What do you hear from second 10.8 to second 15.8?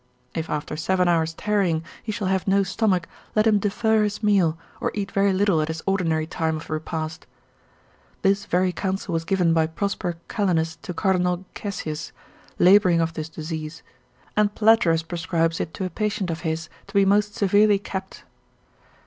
Cardinal Caesius, labouring of this disease; and Platerus prescribes it